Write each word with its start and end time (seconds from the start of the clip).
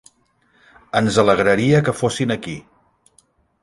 Ens 1.01 1.21
alegraria 1.25 1.85
que 1.89 1.97
fossin 2.01 2.39
aquí. 2.41 2.61